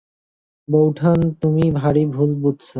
[0.67, 2.65] বউঠান, তুমি ভারি ভুল বুঝছ।